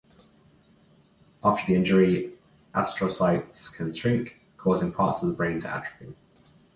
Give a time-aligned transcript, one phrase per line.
[1.43, 2.33] After the injury,
[2.73, 6.15] astrocytes can shrink, causing parts of the brain to atrophy.